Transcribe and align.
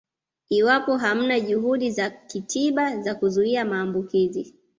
Iwapo 0.49 0.97
hamna 0.97 1.39
juhudi 1.39 1.91
za 1.91 2.09
kitiba 2.09 3.01
za 3.01 3.15
kuzuia 3.15 3.65
maambukizi 3.65 4.55